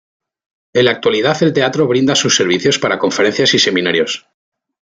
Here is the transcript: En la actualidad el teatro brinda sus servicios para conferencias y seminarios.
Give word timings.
En 0.73 0.85
la 0.85 0.89
actualidad 0.93 1.43
el 1.43 1.53
teatro 1.53 1.85
brinda 1.85 2.15
sus 2.15 2.35
servicios 2.35 2.79
para 2.79 2.97
conferencias 2.97 3.53
y 3.53 3.59
seminarios. 3.59 4.25